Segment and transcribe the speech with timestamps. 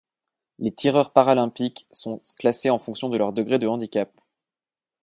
[0.57, 4.11] Les tireurs paralympiques sont classés en fonction de leur degré de handicap.